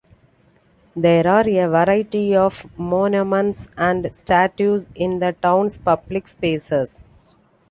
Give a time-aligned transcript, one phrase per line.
[0.95, 6.99] There are a variety of monuments and statues in the town's public spaces.